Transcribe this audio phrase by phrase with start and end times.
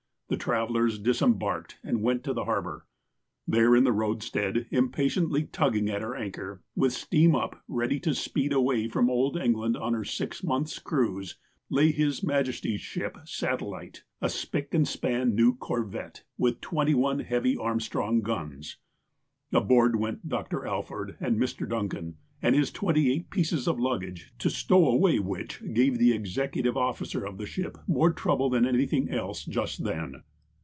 [0.31, 2.85] The travellers disembarked and went to the harbour.
[3.45, 8.53] There, in the roadstead, impatiently tugging at her anchor, with steam up, ready to speed
[8.53, 11.35] away from old England on her six months' cruise,
[11.69, 12.23] lay H.
[12.23, 12.29] M.
[12.31, 12.47] S.
[13.27, 18.77] Satellite^ a spick and span new corvette, with twenty one heavy Armstrong guns.
[19.51, 20.65] Aboard went Dr.
[20.65, 21.67] Alford and Mr.
[21.67, 26.75] Duncan, and his twenty eight pieces of luggage, to stow away which gave the executive
[26.75, 30.23] officer of the ship more trouble than any thing else just then.